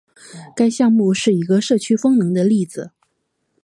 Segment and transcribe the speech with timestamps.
[0.55, 2.89] 该项目是一个社区风能的例子。